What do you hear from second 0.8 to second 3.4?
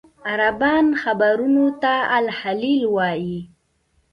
حبرون ته الخلیل وایي.